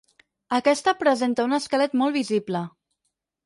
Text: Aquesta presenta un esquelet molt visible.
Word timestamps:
Aquesta 0.57 0.93
presenta 1.03 1.47
un 1.51 1.55
esquelet 1.59 1.95
molt 2.03 2.21
visible. 2.23 2.67